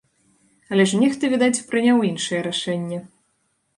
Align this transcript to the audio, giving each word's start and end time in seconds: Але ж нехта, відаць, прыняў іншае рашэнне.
Але 0.75 0.85
ж 0.91 1.01
нехта, 1.03 1.29
відаць, 1.33 1.63
прыняў 1.69 2.03
іншае 2.11 2.39
рашэнне. 2.49 2.99